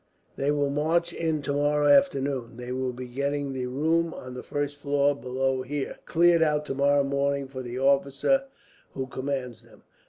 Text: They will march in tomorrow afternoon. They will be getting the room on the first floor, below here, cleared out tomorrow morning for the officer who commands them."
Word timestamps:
They 0.35 0.49
will 0.49 0.71
march 0.71 1.13
in 1.13 1.43
tomorrow 1.43 1.85
afternoon. 1.87 2.57
They 2.57 2.71
will 2.71 2.91
be 2.91 3.05
getting 3.05 3.53
the 3.53 3.67
room 3.67 4.15
on 4.15 4.33
the 4.33 4.41
first 4.41 4.77
floor, 4.77 5.15
below 5.15 5.61
here, 5.61 5.99
cleared 6.05 6.41
out 6.41 6.65
tomorrow 6.65 7.03
morning 7.03 7.47
for 7.47 7.61
the 7.61 7.77
officer 7.77 8.45
who 8.95 9.05
commands 9.05 9.61
them." 9.61 9.83